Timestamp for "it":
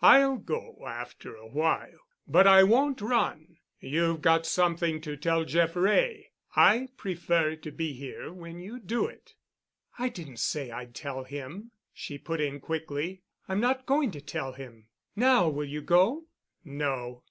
9.04-9.34